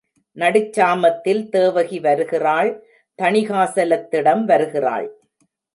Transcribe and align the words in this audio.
நடுச் 0.37 0.79
சாமத்தில் 0.79 1.43
தேவகி 1.49 1.99
வருகிறாள் 1.99 2.71
தணிகாசலத்திடம் 3.19 4.43
வருகிறாள். 4.45 5.07